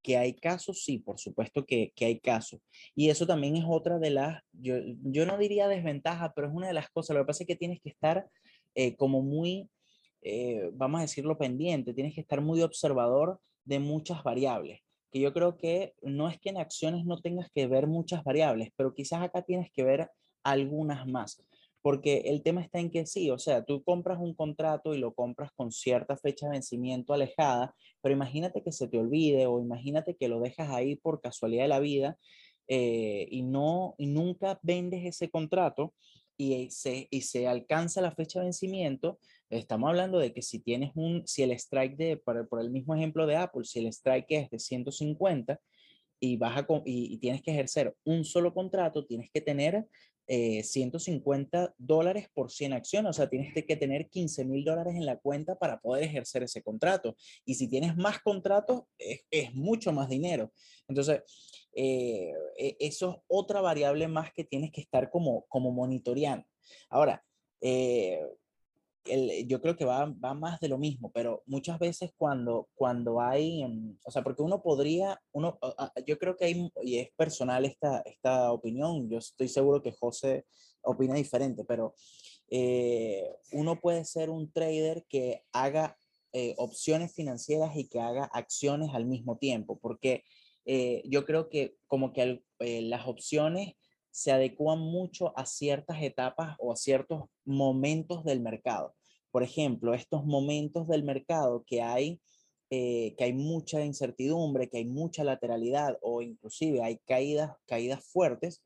[0.01, 2.61] que hay casos, sí, por supuesto que, que, hay casos.
[2.95, 6.67] Y eso también es otra de las, yo, yo no diría desventaja, pero es una
[6.67, 7.15] de las cosas.
[7.15, 8.29] Lo que pasa es que tienes que estar
[8.75, 9.69] eh, como muy,
[10.73, 14.79] vamos a decirlo, pendiente, tienes que estar muy observador de muchas variables
[15.11, 18.69] que yo creo que no es que en acciones no tengas que ver muchas variables,
[18.75, 20.09] pero quizás acá tienes que ver
[20.43, 21.43] algunas más.
[21.81, 25.13] Porque el tema está en que sí, o sea, tú compras un contrato y lo
[25.13, 30.15] compras con cierta fecha de vencimiento alejada, pero imagínate que se te olvide o imagínate
[30.15, 32.17] que lo dejas ahí por casualidad de la vida
[32.67, 35.93] eh, y, no, y nunca vendes ese contrato
[36.37, 40.91] y se, y se alcanza la fecha de vencimiento, estamos hablando de que si tienes
[40.95, 44.27] un, si el strike de, por, por el mismo ejemplo de Apple, si el strike
[44.29, 45.59] es de 150
[46.19, 49.85] y, vas a, y tienes que ejercer un solo contrato, tienes que tener
[50.29, 55.05] 150 eh, dólares por 100 acciones, o sea, tienes que tener 15 mil dólares en
[55.05, 57.15] la cuenta para poder ejercer ese contrato.
[57.45, 60.51] Y si tienes más contratos, es, mucho más dinero.
[60.87, 61.21] Entonces,
[61.73, 66.45] eh, e, eso es otra variable más que tienes que estar como, como monitoreando.
[66.89, 67.23] Ahora,
[67.61, 68.21] eh,
[69.05, 73.21] el, yo creo que va, va, más de lo mismo, pero muchas veces cuando, cuando
[73.21, 75.57] hay, mm, o sea, porque uno podría, uno,
[76.05, 80.45] yo creo que hay, y es personal esta, esta opinión, yo estoy seguro que José
[80.81, 81.95] opina diferente, pero
[82.49, 85.97] eh, uno puede ser un trader que haga
[86.57, 90.23] opciones financieras y que haga acciones al mismo tiempo, porque
[90.71, 93.73] eh, yo creo que como que eh, las opciones
[94.11, 98.95] se adecuan mucho a ciertas etapas o a ciertos momentos del mercado.
[99.31, 102.19] Por ejemplo, estos momentos del mercado que hay,
[102.69, 108.63] eh, que hay mucha incertidumbre, que hay mucha lateralidad o inclusive hay caídas, caídas fuertes.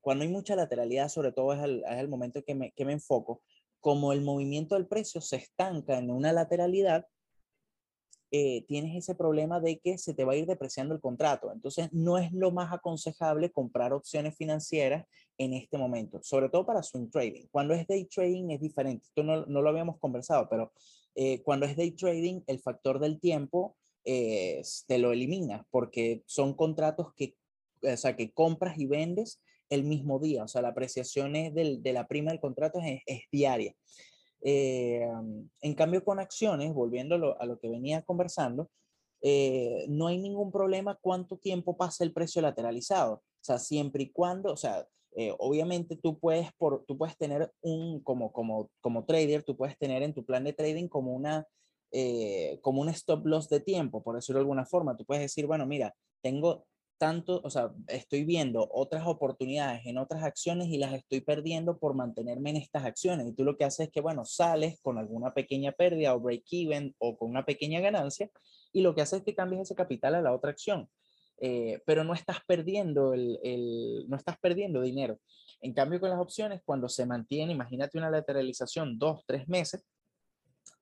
[0.00, 2.92] cuando hay mucha lateralidad, sobre todo es el, es el momento que me, que me
[2.92, 3.42] enfoco,
[3.80, 7.06] como el movimiento del precio se estanca en una lateralidad,
[8.36, 11.52] eh, tienes ese problema de que se te va a ir depreciando el contrato.
[11.52, 15.06] Entonces, no es lo más aconsejable comprar opciones financieras
[15.38, 17.46] en este momento, sobre todo para swing trading.
[17.52, 19.06] Cuando es day trading es diferente.
[19.06, 20.72] Esto no, no lo habíamos conversado, pero
[21.14, 26.54] eh, cuando es day trading, el factor del tiempo eh, te lo elimina porque son
[26.54, 27.36] contratos que,
[27.84, 30.42] o sea, que compras y vendes el mismo día.
[30.42, 33.76] O sea, la apreciación es del, de la prima del contrato es, es diaria.
[34.46, 35.08] Eh,
[35.62, 38.70] en cambio, con acciones, volviendo a lo, que venía conversando,
[39.22, 43.14] eh, no hay ningún problema cuánto tiempo pasa el precio lateralizado.
[43.14, 47.50] O sea, siempre y cuando, o sea, eh, obviamente tú puedes, por, tú puedes tener
[47.62, 51.46] un, como, como, como trader, tú puedes tener en tu plan de trading como una,
[52.60, 54.96] como un stop loss de tiempo, por decirlo de alguna forma.
[54.96, 56.66] Tú puedes decir, bueno, mira, tengo
[57.04, 61.94] tanto, o sea, estoy viendo otras oportunidades en otras acciones y las estoy perdiendo por
[61.94, 63.26] mantenerme en estas acciones.
[63.26, 66.44] Y tú lo que haces es que, bueno, sales con alguna pequeña pérdida o break
[66.52, 68.30] even o con una pequeña ganancia
[68.72, 70.88] y lo que haces es que cambias ese capital a la otra acción.
[71.42, 75.18] Eh, pero no estás perdiendo el, el, no estás perdiendo dinero.
[75.60, 79.84] En cambio, con las opciones, cuando se mantiene, imagínate una lateralización dos, tres meses,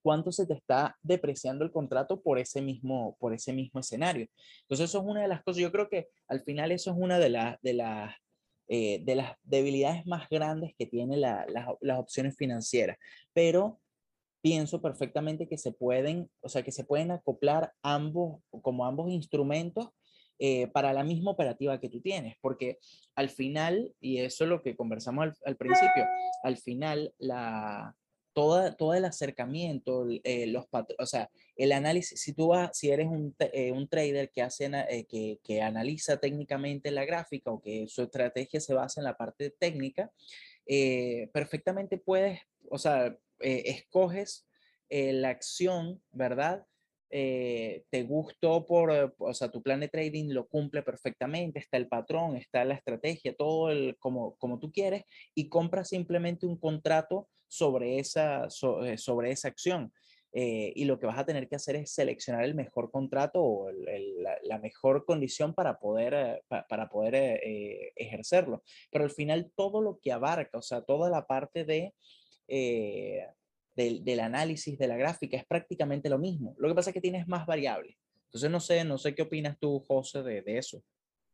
[0.02, 4.26] cuánto se te está depreciando el contrato por ese mismo, por ese mismo escenario.
[4.62, 7.18] Entonces, eso es una de las cosas, yo creo que al final eso es una
[7.18, 8.14] de, las de, las
[8.68, 11.46] eh, de las debilidades más grandes que tienen la,
[11.80, 12.96] las opciones financieras.
[13.32, 13.80] Pero
[14.42, 19.88] pienso perfectamente que se pueden, o sea, que se pueden acoplar ambos, como ambos instrumentos
[20.38, 22.78] eh, para la misma operativa que tú tienes, porque
[23.14, 26.04] al final, y eso es lo que conversamos al, al principio,
[26.42, 27.94] al final la,
[28.32, 30.66] todo el acercamiento, eh, los
[30.98, 34.66] o sea, el análisis, si tú vas, si eres un, eh, un trader que, hace,
[34.66, 39.16] eh, que, que, analiza técnicamente la gráfica o que su estrategia se basa en la
[39.16, 40.10] parte técnica,
[41.32, 42.40] perfectamente puedes,
[42.70, 44.46] o sea, escoges
[44.88, 46.64] la acción, ¿verdad?
[47.12, 52.36] Te gustó por, o sea, tu plan de trading lo cumple perfectamente, está el patrón,
[52.36, 57.98] está la estrategia, todo el, como, como tú quieres, y compras simplemente un contrato sobre
[57.98, 58.48] esa,
[58.84, 59.92] eh, sobre esa acción.
[60.34, 63.70] Eh, y lo que vas a tener que hacer es seleccionar el mejor contrato o
[63.70, 67.38] la, mejor condición para poder, eh, para poder
[67.96, 68.62] ejercerlo.
[68.90, 71.92] Pero al final todo lo que abarca, o sea, toda la parte de,
[73.74, 76.54] del, del, análisis de la gráfica es prácticamente lo mismo.
[76.58, 77.96] Lo que pasa es que tienes más variables.
[78.26, 80.82] Entonces no sé, no sé qué opinas tú, José, de, de eso.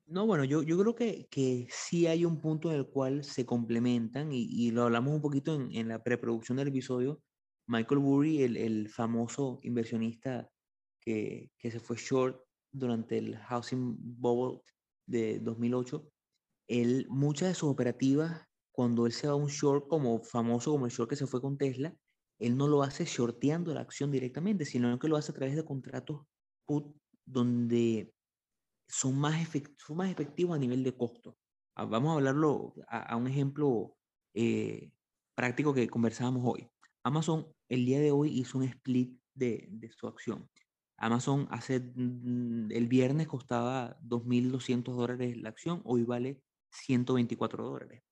[0.07, 3.45] No, bueno, yo, yo creo que, que sí hay un punto en el cual se
[3.45, 7.21] complementan y, y lo hablamos un poquito en, en, la preproducción del episodio.
[7.67, 10.51] Michael Burry, el, el famoso inversionista
[11.01, 14.63] que, que, se fue short durante el housing bubble
[15.07, 16.11] de 2008,
[16.69, 20.87] él, muchas de sus operativas, cuando él se va a un short como famoso como
[20.87, 21.95] el short que se fue con Tesla,
[22.39, 25.65] él no lo hace shorteando la acción directamente, sino que lo hace a través de
[25.65, 26.27] contratos
[26.67, 26.97] put
[27.27, 28.13] donde
[28.89, 31.37] son más, son más efectivos a nivel de costo.
[31.77, 33.97] Ah, vamos a hablarlo a, un ejemplo
[34.35, 34.91] eh,
[35.35, 36.69] práctico que conversábamos hoy.
[37.05, 40.49] Amazon el día de hoy hizo un split de, de su acción.
[40.97, 48.03] Amazon hace mm, el viernes costaba 2.200 dólares la acción, hoy vale 124 dólares.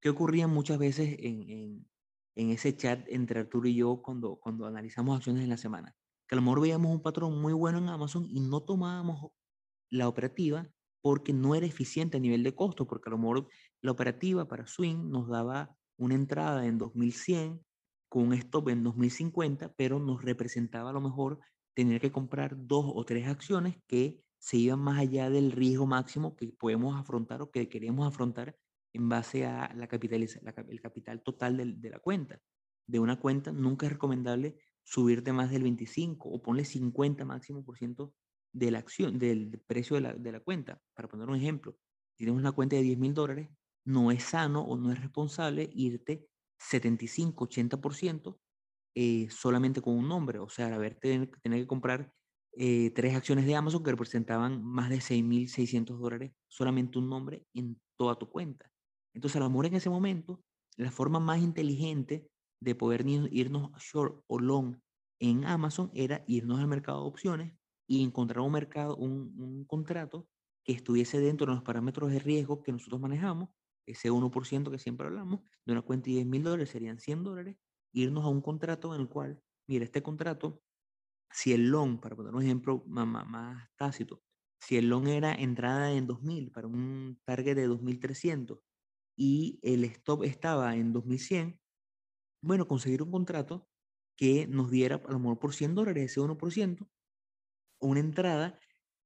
[0.00, 1.88] ¿Qué ocurría muchas veces en, en,
[2.34, 5.94] en, ese chat entre Arturo y yo cuando, cuando analizamos acciones en la semana?
[6.28, 9.32] Que a lo mejor veíamos un patrón muy bueno en Amazon y no tomábamos
[9.90, 10.68] la operativa
[11.02, 13.48] porque no era eficiente a nivel de costo, porque a lo mejor
[13.80, 17.64] la operativa para Swing nos daba una entrada en 2100
[18.08, 21.38] con un stop en 2050, pero nos representaba a lo mejor
[21.74, 26.34] tener que comprar dos o tres acciones que se iban más allá del riesgo máximo
[26.34, 28.56] que podemos afrontar o que queremos afrontar
[28.92, 32.40] en base a la el capital total de, la cuenta.
[32.86, 37.76] De una cuenta nunca es recomendable subirte más del 25 o ponle 50 máximo por
[37.76, 38.14] ciento
[38.52, 40.80] de la acción, del precio de la, de la cuenta.
[40.94, 41.76] Para poner un ejemplo,
[42.16, 43.48] si tienes una cuenta de 10 mil dólares,
[43.84, 46.26] no es sano o no es responsable irte
[46.58, 48.38] 75, 80%
[48.94, 50.38] eh, solamente con un nombre.
[50.38, 52.12] O sea, haber tener, tener que comprar
[52.52, 57.80] eh, tres acciones de Amazon que representaban más de 6.600 dólares, solamente un nombre en
[57.96, 58.70] toda tu cuenta.
[59.14, 60.42] Entonces, a lo mejor en ese momento,
[60.76, 62.28] la forma más inteligente
[62.60, 64.76] de poder irnos short o long
[65.18, 67.54] en Amazon era irnos al mercado de opciones
[67.86, 70.28] y encontrar un mercado, un, un contrato
[70.64, 73.50] que estuviese dentro de los parámetros de riesgo que nosotros manejamos,
[73.86, 77.56] ese 1% que siempre hablamos, de una cuenta de 10 mil dólares serían 100 dólares,
[77.92, 80.62] irnos a un contrato en el cual, mira, este contrato,
[81.30, 84.22] si el long, para poner un ejemplo más, más, más tácito,
[84.60, 88.58] si el long era entrada en 2000 para un target de 2300
[89.20, 91.60] y el stop estaba en 2100,
[92.42, 93.68] bueno, conseguir un contrato
[94.16, 96.88] que nos diera a lo mejor por 100 dólares ese 1%,
[97.82, 98.58] una entrada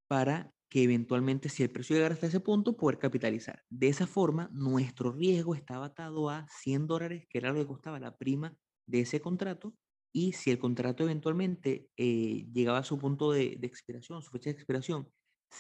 [0.07, 3.65] para que eventualmente, si el precio llegara hasta ese punto, poder capitalizar.
[3.69, 7.99] De esa forma, nuestro riesgo estaba atado a 100 dólares, que era lo que costaba
[7.99, 9.75] la prima de ese contrato,
[10.13, 14.51] y si el contrato eventualmente eh, llegaba a su punto de, de, expiración, su fecha
[14.51, 15.11] de expiración,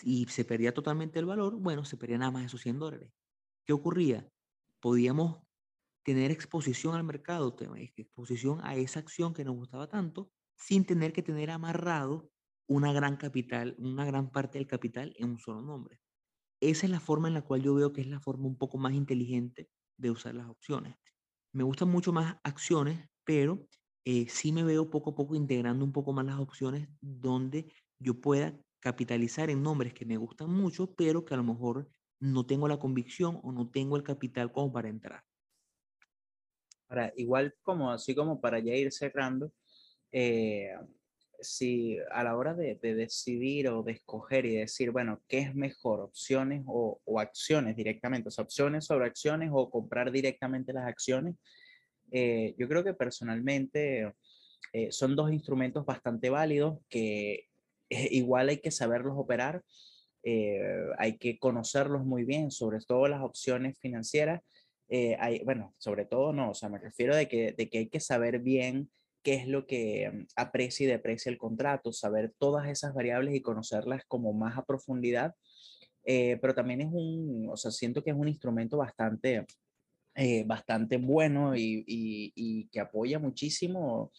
[0.04, 3.10] y se perdía totalmente el valor, bueno, se perdía nada más esos 100 dólares.
[3.66, 4.30] ¿Qué ocurría?
[4.84, 5.38] Podíamos
[6.04, 7.56] tener exposición al mercado,
[7.96, 12.30] exposición a esa acción que nos gustaba tanto, sin tener que tener amarrado
[12.68, 16.02] una gran capital, una gran parte del capital en un solo nombre.
[16.60, 18.76] Esa es la forma en la cual yo veo que es la forma un poco
[18.76, 20.98] más inteligente de usar las opciones.
[21.54, 23.66] Me gustan mucho más acciones, pero
[24.04, 28.20] eh, sí me veo poco a poco integrando un poco más las opciones donde yo
[28.20, 31.88] pueda capitalizar en nombres que me gustan mucho, pero que a lo mejor
[32.24, 35.22] no tengo la convicción o no tengo el capital como para entrar.
[36.88, 39.52] Ahora, igual como así como para ya ir cerrando,
[40.10, 40.70] eh,
[41.40, 46.00] si a la hora de, decidir o de escoger y decir, bueno, ¿qué es mejor?
[46.00, 48.28] ¿Opciones o, acciones directamente?
[48.28, 51.34] O sea, opciones sobre acciones o comprar directamente las acciones.
[52.10, 54.14] Eh, yo creo que personalmente
[54.72, 57.48] eh, son dos instrumentos bastante válidos que
[57.90, 59.62] igual hay que saberlos operar,
[60.98, 64.40] hay que conocerlos muy bien, sobre todo las opciones financieras.
[65.18, 68.00] hay, bueno, sobre todo no, o sea, me refiero de que, de que hay que
[68.00, 68.90] saber bien
[69.24, 73.40] qué es lo que mm, aprecia y deprecia el contrato, saber todas esas variables y
[73.40, 75.34] conocerlas como más a profundidad.
[76.04, 79.46] Eh, pero también es un, o sea, siento que es un instrumento bastante,
[80.14, 84.12] eh, bastante bueno y, y, que apoya muchísimo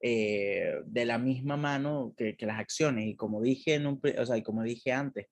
[0.00, 3.06] eh, de la misma mano que, que, las acciones.
[3.06, 5.26] Y como dije, en un, o sea, y como dije antes,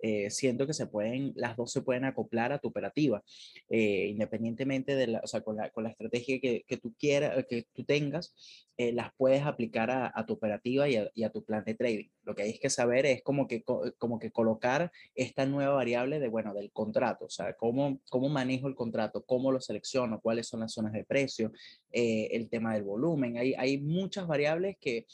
[0.00, 3.22] eh, siento que se pueden, las dos se pueden acoplar a tu operativa,
[3.68, 7.44] eh, independientemente de la, o sea, con la, con la estrategia que, que, tú quieras,
[7.48, 8.34] que tú tengas,
[8.76, 12.08] eh, las puedes aplicar a, tu operativa y a, y a, tu plan de trading.
[12.22, 13.64] Lo que hay que saber es como que,
[13.98, 18.68] como que colocar esta nueva variable de, bueno, del contrato, o sea, cómo, cómo manejo
[18.68, 21.50] el contrato, cómo lo selecciono, cuáles son las zonas de precio,
[21.90, 23.36] el tema del volumen.
[23.36, 25.06] Hay, hay muchas variables que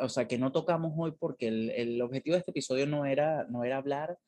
[0.00, 3.46] o sea, que no tocamos hoy porque el, el, objetivo de este episodio no era,
[3.48, 4.18] no era hablar,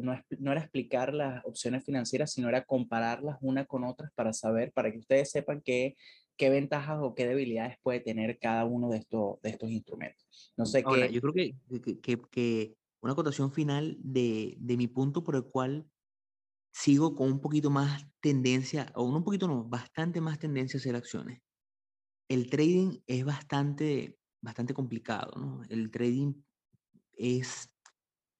[0.00, 4.72] no, no, era explicar las opciones financieras, sino era compararlas una con otras para saber,
[4.72, 5.96] para que ustedes sepan qué,
[6.36, 10.52] qué ventajas o qué debilidades puede tener cada uno de estos, de estos instrumentos.
[10.56, 11.14] No sé Ahora, qué...
[11.14, 15.86] Yo creo que, que, que, una acotación final de, de mi punto por el cual
[16.72, 20.94] sigo con un poquito más tendencia, o un poquito no, bastante más tendencia a hacer
[20.94, 21.40] acciones.
[22.28, 25.62] El trading es bastante, bastante complicado, ¿no?
[25.68, 26.32] El trading
[27.12, 27.68] es,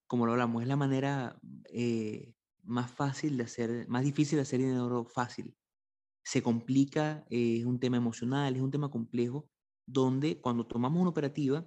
[0.06, 2.32] como lo hablamos, es la manera eh,
[2.62, 5.56] más fácil de hacer, más difícil de hacer dinero fácil.
[6.24, 9.48] Se complica, es un tema emocional, es un tema complejo,
[9.84, 11.66] donde cuando tomamos una operativa,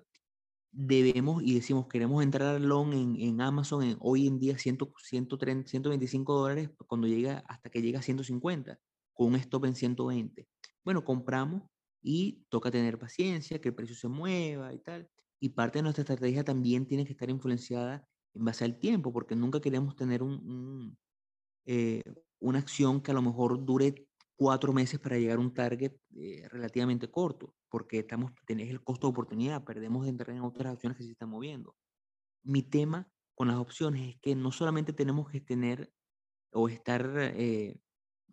[0.71, 4.77] debemos y decimos queremos entrar al long en, en Amazon en, hoy en día 100,
[5.03, 8.79] 130, 125 dólares cuando llega hasta que llega a 150
[9.13, 10.47] con un stop en 120.
[10.85, 11.63] Bueno, compramos
[12.01, 15.09] y toca tener paciencia, que el precio se mueva y tal.
[15.39, 19.35] Y parte de nuestra estrategia también tiene que estar influenciada en base al tiempo, porque
[19.35, 20.97] nunca queremos tener un,
[21.65, 22.03] eh,
[22.39, 26.47] una acción que a lo mejor dure cuatro meses para llegar a un target eh,
[26.49, 30.97] relativamente corto, porque estamos, tenés el costo de oportunidad, perdemos de entrar en otras acciones
[30.97, 31.75] que se están moviendo.
[32.43, 35.91] Mi tema con las opciones es que no solamente tenemos que tener
[36.53, 37.79] o estar, eh,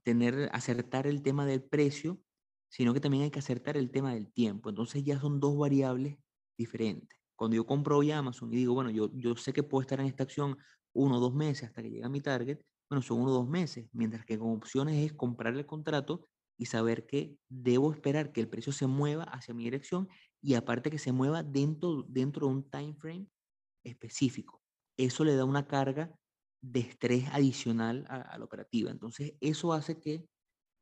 [0.05, 2.21] tener, acertar el tema del precio,
[2.69, 4.69] sino que también hay que acertar el tema del tiempo.
[4.69, 6.19] Entonces ya son dos variables
[6.59, 7.19] diferentes.
[7.37, 10.07] Cuando yo compro hoy Amazon y digo, bueno, yo, yo sé que puedo estar en
[10.07, 10.57] esta acción
[10.95, 12.59] uno o dos meses hasta que llegue a mi target,
[12.89, 16.27] bueno, son uno o dos meses, mientras que con opciones es comprar el contrato
[16.59, 20.09] y saber que debo esperar que el precio se mueva hacia mi dirección
[20.41, 23.27] y aparte que se mueva dentro, dentro de un time frame
[23.85, 24.63] específico.
[24.97, 26.15] Eso le da una carga
[26.63, 28.91] de estrés adicional a, la operativa.
[28.91, 30.27] Entonces, eso hace que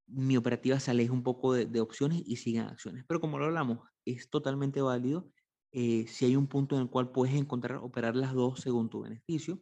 [0.06, 3.04] mi operativa se aleje un poco de, opciones y siga acciones.
[3.06, 5.30] Pero como lo hablamos, es totalmente válido
[5.72, 9.00] eh, si hay un punto en el cual puedes encontrar, operar las dos según tu
[9.02, 9.60] beneficio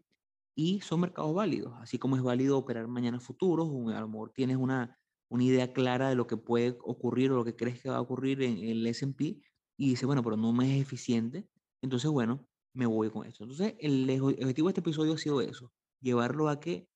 [0.54, 4.30] y son mercados válidos, así como es válido operar mañana futuros, o a lo mejor
[4.32, 4.98] tienes una,
[5.30, 8.00] una idea clara de lo que puede ocurrir o lo que crees que va a
[8.02, 9.40] ocurrir en el S&P
[9.78, 11.48] y dices, bueno, pero no me es eficiente,
[11.80, 13.44] entonces, bueno, me voy con eso.
[13.44, 16.88] Entonces, el objetivo de este episodio ha sido eso, llevarlo a que,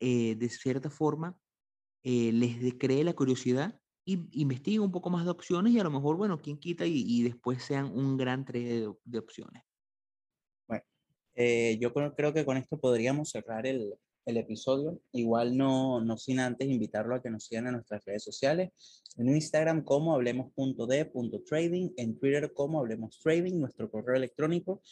[0.00, 1.38] eh, de cierta forma,
[2.04, 5.90] eh, les cree la curiosidad y investigue un poco más de opciones y a lo
[5.90, 9.62] mejor, bueno, quien quita y, después sean un gran trade de opciones.
[11.36, 13.92] Eh, yo creo, que con esto podríamos cerrar el,
[14.24, 15.00] el episodio.
[15.12, 18.70] Igual no, no sin antes invitarlo a que nos sigan en nuestras redes sociales.
[19.16, 24.82] En Instagram como hablemos.d.trading, en Twitter como hablemos trading, nuestro correo electrónico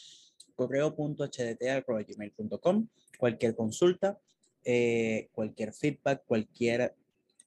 [0.55, 2.89] correo.hdt.gmail.com.
[3.19, 4.21] Cualquier consulta,
[4.65, 6.95] eh, cualquier feedback, cualquier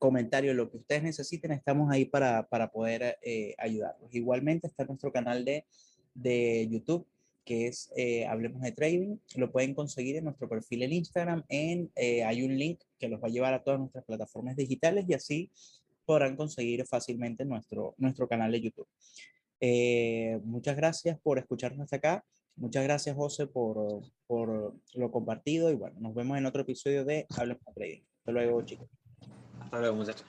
[0.05, 4.13] comentario, lo que ustedes necesiten, estamos ahí para, para poder eh, ayudarlos.
[4.13, 5.65] Igualmente está nuestro canal de,
[6.13, 7.07] de YouTube
[7.43, 9.17] que es eh, Hablemos de Trading.
[9.35, 11.43] Lo pueden conseguir en nuestro perfil en Instagram.
[11.49, 15.05] En, eh, hay un link que los va a llevar a todas nuestras plataformas digitales
[15.07, 15.51] y así
[16.05, 18.87] podrán conseguir fácilmente nuestro, nuestro canal de YouTube.
[20.43, 22.25] Muchas gracias por escucharnos hasta acá.
[22.55, 25.71] Muchas gracias, José, por, por lo compartido.
[25.71, 28.01] Y bueno, nos vemos en otro episodio de Hablemos de Trading.
[28.19, 29.04] Hasta luego, chicos.
[29.65, 30.27] Hasta luego, muchachos.